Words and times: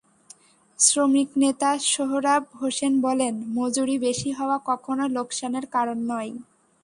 শ্রমিকনেতা 0.79 1.71
সোহরাব 1.91 2.43
হোসেন 2.59 2.93
বলেন, 3.05 3.33
মজুরি 3.57 3.95
বেশি 4.05 4.29
হওয়া 4.37 4.57
কখনো 4.69 5.03
লোকসানের 5.15 5.65
কারণ 5.75 5.97
নয়। 6.11 6.31